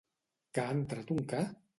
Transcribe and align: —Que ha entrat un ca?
—Que 0.57 0.63
ha 0.63 0.71
entrat 0.77 1.13
un 1.17 1.21
ca? 1.35 1.43